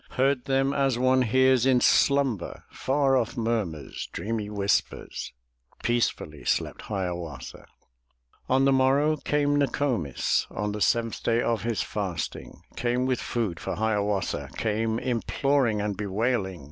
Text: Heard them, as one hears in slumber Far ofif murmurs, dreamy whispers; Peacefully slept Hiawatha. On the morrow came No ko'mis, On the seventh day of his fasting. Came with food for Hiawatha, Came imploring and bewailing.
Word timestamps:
Heard 0.17 0.45
them, 0.45 0.73
as 0.73 0.97
one 0.97 1.21
hears 1.21 1.63
in 1.67 1.79
slumber 1.79 2.63
Far 2.71 3.13
ofif 3.13 3.37
murmurs, 3.37 4.09
dreamy 4.11 4.49
whispers; 4.49 5.31
Peacefully 5.83 6.43
slept 6.43 6.81
Hiawatha. 6.81 7.67
On 8.49 8.65
the 8.65 8.71
morrow 8.71 9.15
came 9.17 9.57
No 9.57 9.67
ko'mis, 9.67 10.47
On 10.49 10.71
the 10.71 10.81
seventh 10.81 11.21
day 11.21 11.39
of 11.43 11.61
his 11.61 11.83
fasting. 11.83 12.63
Came 12.75 13.05
with 13.05 13.21
food 13.21 13.59
for 13.59 13.75
Hiawatha, 13.75 14.49
Came 14.57 14.97
imploring 14.97 15.81
and 15.81 15.95
bewailing. 15.95 16.59